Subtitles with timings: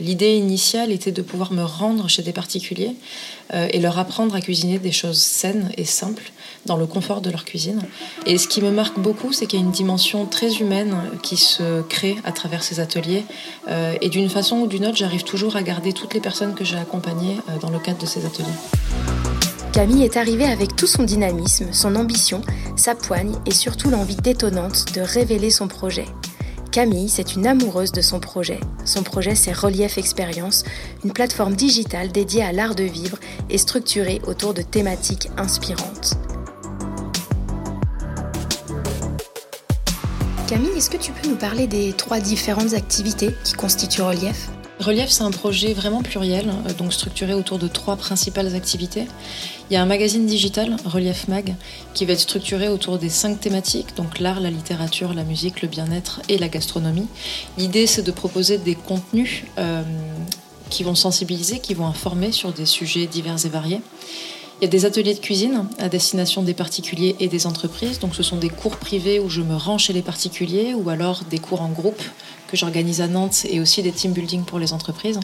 [0.00, 2.94] L'idée initiale était de pouvoir me rendre chez des particuliers
[3.52, 6.32] et leur apprendre à cuisiner des choses saines et simples
[6.66, 7.82] dans le confort de leur cuisine.
[8.26, 11.36] Et ce qui me marque beaucoup, c'est qu'il y a une dimension très humaine qui
[11.36, 13.24] se crée à travers ces ateliers.
[13.68, 16.64] Euh, et d'une façon ou d'une autre, j'arrive toujours à garder toutes les personnes que
[16.64, 18.46] j'ai accompagnées euh, dans le cadre de ces ateliers.
[19.72, 22.42] Camille est arrivée avec tout son dynamisme, son ambition,
[22.76, 26.06] sa poigne et surtout l'envie détonnante de révéler son projet.
[26.70, 28.60] Camille, c'est une amoureuse de son projet.
[28.84, 30.64] Son projet, c'est Relief Expérience,
[31.02, 36.18] une plateforme digitale dédiée à l'art de vivre et structurée autour de thématiques inspirantes.
[40.46, 44.50] Camille, est-ce que tu peux nous parler des trois différentes activités qui constituent Relief?
[44.80, 49.06] Relief, c'est un projet vraiment pluriel, euh, donc structuré autour de trois principales activités.
[49.68, 51.56] Il y a un magazine digital, Relief Mag,
[51.94, 55.68] qui va être structuré autour des cinq thématiques, donc l'art, la littérature, la musique, le
[55.68, 57.08] bien-être et la gastronomie.
[57.56, 59.82] L'idée, c'est de proposer des contenus euh,
[60.70, 63.80] qui vont sensibiliser, qui vont informer sur des sujets divers et variés.
[64.60, 68.00] Il y a des ateliers de cuisine à destination des particuliers et des entreprises.
[68.00, 71.22] Donc ce sont des cours privés où je me rends chez les particuliers ou alors
[71.30, 72.02] des cours en groupe
[72.48, 75.20] que j'organise à Nantes et aussi des team building pour les entreprises.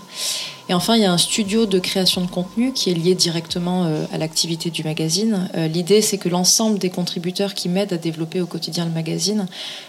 [0.69, 3.84] Et enfin, il y a un studio de création de contenu qui est lié directement
[3.84, 5.50] euh, à l'activité du magazine.
[5.56, 9.47] Euh, l'idée, c'est que l'ensemble des contributeurs qui m'aident à développer au quotidien le magazine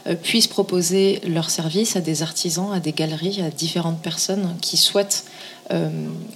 [0.08, 4.78] euh, puissent proposer leurs services à des artisans, à des galeries, à différentes personnes qui
[4.78, 5.26] souhaitent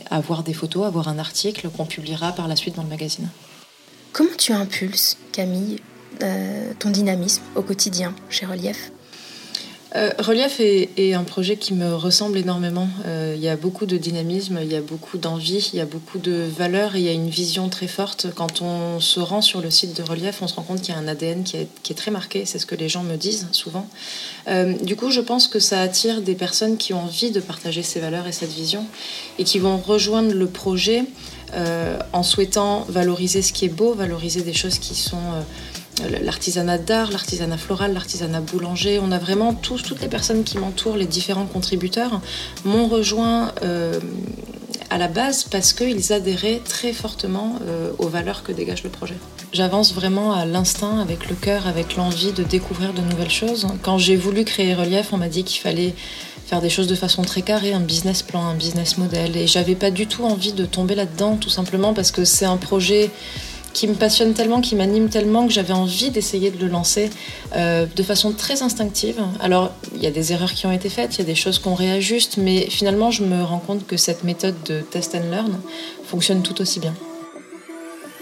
[0.10, 3.30] avoir des photos, avoir un article qu'on publiera par la suite dans le magazine.
[4.12, 5.78] Comment tu impulses, Camille,
[6.80, 8.92] ton dynamisme au quotidien chez Relief?
[9.96, 12.88] Euh, Relief est, un projet qui me ressemble énormément.
[13.08, 15.86] Euh, il y a beaucoup de dynamisme, il y a beaucoup d'envie, il y a
[15.86, 18.28] beaucoup de valeurs et il y a une vision très forte.
[18.36, 20.98] Quand on se rend sur le site de Relief, on se rend compte qu'il y
[20.98, 22.46] a un ADN qui est, très marqué.
[22.46, 23.88] C'est ce que les gens me disent souvent.
[24.48, 27.82] Euh, du coup, je pense que ça attire des personnes qui ont envie de partager
[27.82, 28.86] ces valeurs et cette vision
[29.40, 31.06] et qui vont rejoindre le projet
[32.14, 35.18] en souhaitant valoriser ce qui est beau, valoriser des choses qui sont
[36.22, 39.00] l'artisanat d'art, l'artisanat floral, l'artisanat boulanger.
[39.02, 42.22] On a vraiment tous, toutes les personnes qui m'entourent, les différents contributeurs,
[42.66, 44.00] m'ont rejoint euh,
[44.90, 49.16] à la base parce qu'ils adhéraient très fortement euh, aux valeurs que dégage le projet.
[49.52, 53.68] J'avance vraiment à l'instinct, avec le cœur, avec l'envie de découvrir de nouvelles choses.
[53.82, 55.94] Quand j'ai voulu créer Relief, on m'a dit qu'il fallait
[56.46, 59.38] faire des choses de façon très carrée, un business plan, un business model.
[59.38, 62.58] Et j'avais pas du tout envie de tomber là-dedans, tout simplement parce que c'est un
[62.58, 63.12] projet
[63.74, 67.10] qui me passionne tellement, qui m'anime tellement que j'avais envie d'essayer de le lancer
[67.56, 69.22] euh, de façon très instinctive.
[69.40, 71.60] Alors, il y a des erreurs qui ont été faites, il y a des choses
[71.60, 75.60] qu'on réajuste, mais finalement, je me rends compte que cette méthode de test and learn
[76.06, 76.94] fonctionne tout aussi bien.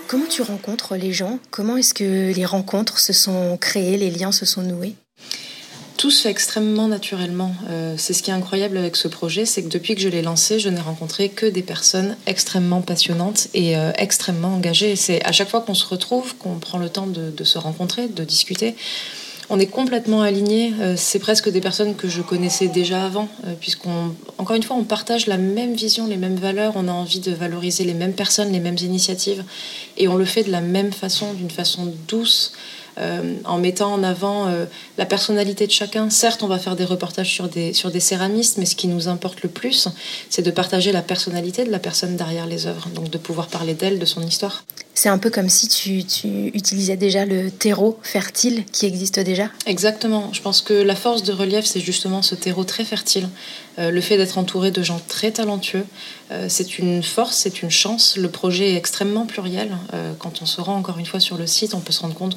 [0.07, 1.39] Comment tu rencontres les gens?
[1.51, 4.95] Comment est-ce que les rencontres se sont créées, les liens se sont noués?
[5.97, 7.53] Tout se fait extrêmement naturellement.
[7.69, 10.21] Euh, c'est ce qui est incroyable avec ce projet, c'est que depuis que je l'ai
[10.21, 14.95] lancé, je n'ai rencontré que des personnes extrêmement passionnantes et euh, extrêmement engagées.
[14.95, 18.23] C'est à chaque fois qu'on se retrouve, qu'on prend le temps de, se rencontrer, de
[18.23, 18.75] discuter.
[19.49, 20.73] On est complètement alignés.
[20.79, 23.27] Euh, c'est presque des personnes que je connaissais déjà avant,
[23.59, 26.73] puisqu'on, encore une fois, on partage la même vision, les mêmes valeurs.
[26.75, 29.43] On a envie de valoriser les mêmes personnes, les mêmes initiatives,
[29.97, 32.53] et on le fait de la même façon, d'une façon douce.
[32.99, 34.65] Euh, en mettant en avant euh,
[34.97, 36.09] la personnalité de chacun.
[36.09, 39.07] Certes, on va faire des reportages sur des, sur des céramistes, mais ce qui nous
[39.07, 39.87] importe le plus,
[40.31, 43.75] c'est de partager la personnalité de la personne derrière les œuvres, donc de pouvoir parler
[43.75, 44.63] d'elle, de son histoire.
[44.95, 49.51] C'est un peu comme si tu, tu, utilisais déjà le terreau fertile qui existe déjà
[49.67, 50.33] Exactement.
[50.33, 53.29] Je pense que la force de relief, c'est justement ce terreau très fertile.
[53.77, 55.85] Euh, le fait d'être entouré de gens très talentueux,
[56.49, 58.17] c'est une force, c'est une chance.
[58.17, 59.77] Le projet est extrêmement pluriel.
[60.19, 62.35] Quand on se rend encore une fois sur le site, on peut se rendre compte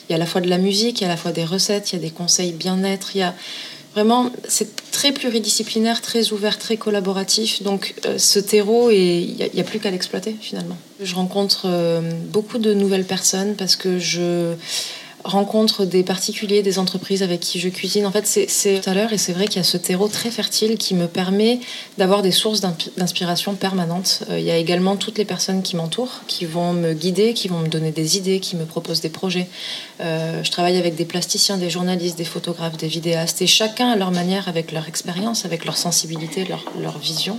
[0.00, 1.32] qu'il y a à la fois de la musique, il y a à la fois
[1.32, 3.34] des recettes, il y a des conseils bien-être, il y a
[3.96, 7.62] Vraiment, c'est très pluridisciplinaire, très ouvert, très collaboratif.
[7.62, 10.76] Donc euh, ce terreau, il n'y a, plus qu'à l'exploiter finalement.
[11.00, 14.52] Je rencontre euh, beaucoup de nouvelles personnes parce que je
[15.26, 18.06] rencontre des particuliers, des entreprises avec qui je cuisine.
[18.06, 20.30] En fait, c'est tout à l'heure et c'est vrai qu'il y a ce terreau très
[20.30, 21.60] fertile qui me permet
[21.98, 24.22] d'avoir des sources d'inspiration permanentes.
[24.30, 27.48] Euh, il y a également toutes les personnes qui m'entourent, qui vont me guider, qui
[27.48, 29.48] vont me donner des idées, qui me proposent des projets.
[30.00, 33.96] Euh, je travaille avec des plasticiens, des journalistes, des photographes, des vidéastes et chacun à
[33.96, 36.46] leur manière, avec leur expérience, avec leur sensibilité,
[36.78, 37.38] leur, vision,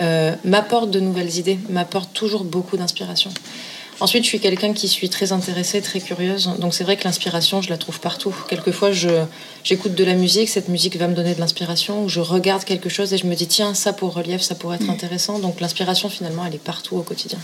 [0.00, 3.30] euh, m'apporte de nouvelles idées, m'apporte toujours beaucoup d'inspiration.
[4.00, 6.50] Ensuite, je suis quelqu'un qui suis très intéressée, très curieuse.
[6.60, 8.34] Donc c'est vrai que l'inspiration, je la trouve partout.
[8.48, 8.90] Quelquefois,
[9.64, 12.88] j'écoute de la musique, cette musique va me donner de l'inspiration, ou je regarde quelque
[12.88, 14.90] chose et je me dis, tiens, ça pour relief, ça pourrait être mm.
[14.90, 15.38] intéressant.
[15.40, 17.38] Donc l'inspiration, finalement, elle est partout au quotidien.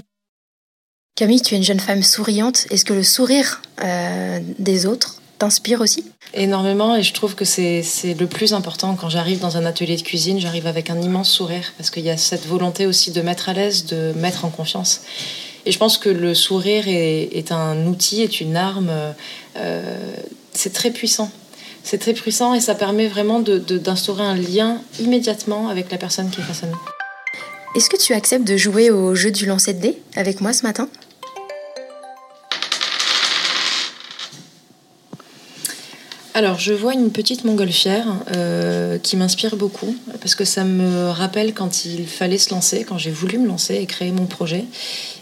[1.16, 2.66] Camille, tu es une jeune femme souriante.
[2.70, 6.04] Est-ce que le sourire euh, des autres t'inspire aussi?
[6.32, 10.02] Énormément et je trouve que c'est le plus important quand j'arrive dans un atelier de
[10.02, 13.48] cuisine, j'arrive avec un immense sourire parce qu'il y a cette volonté aussi de mettre
[13.48, 15.02] à l'aise, de mettre en confiance.
[15.66, 18.90] Et je pense que le sourire est, un outil, est une arme,
[19.56, 20.14] euh,
[20.52, 21.30] c'est très puissant.
[21.82, 26.40] C'est très puissant et ça permet vraiment d'instaurer un lien immédiatement avec la personne qui
[26.40, 26.80] est face à nous.
[27.76, 30.62] Est-ce que tu acceptes de jouer au jeu du lancer de dés avec moi ce
[30.62, 30.88] matin?
[36.36, 41.54] Alors, je vois une petite montgolfière euh, qui m'inspire beaucoup parce que ça me rappelle
[41.54, 44.64] quand il fallait se lancer, quand j'ai voulu me lancer et créer mon projet,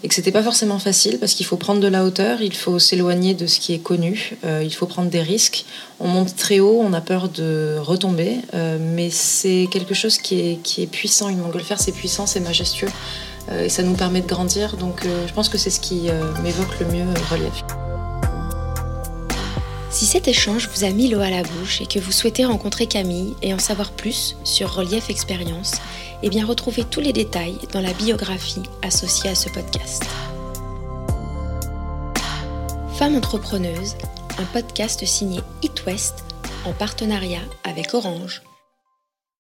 [0.03, 2.79] et que c'était pas forcément facile parce qu'il faut prendre de la hauteur, il faut
[2.79, 5.67] s'éloigner de ce qui est connu, euh, il faut prendre des risques.
[6.00, 10.41] On monte très haut, on a peur de retomber, euh, mais c'est quelque chose qui
[10.41, 11.29] est, qui est puissant.
[11.29, 12.88] Une montgolfière, c'est puissant, c'est majestueux
[13.53, 14.76] et ça nous permet de grandir.
[14.76, 16.09] Donc, je pense que c'est ce qui
[16.44, 17.64] m'évoque le mieux relief.
[19.93, 22.87] Si cet échange vous a mis l'eau à la bouche et que vous souhaitez rencontrer
[22.87, 25.75] Camille et en savoir plus sur Relief Expérience,
[26.23, 30.05] eh bien retrouvez tous les détails dans la biographie associée à ce podcast.
[32.94, 33.97] Femme entrepreneuse,
[34.39, 36.25] un podcast signé It West
[36.65, 38.43] en partenariat avec Orange.